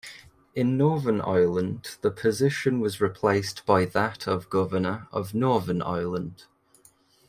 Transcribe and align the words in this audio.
In 0.55 0.77
Northern 0.79 1.21
Ireland 1.21 1.97
the 2.01 2.09
position 2.09 2.79
was 2.79 2.99
replaced 2.99 3.63
by 3.67 3.85
that 3.85 4.25
of 4.27 4.49
Governor 4.49 5.07
of 5.11 5.35
Northern 5.35 5.83
Ireland. 5.83 6.45